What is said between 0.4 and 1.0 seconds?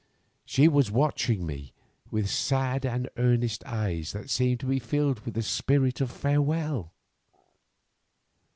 She was